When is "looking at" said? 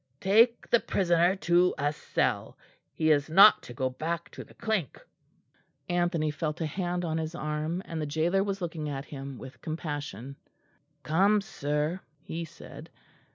8.61-9.05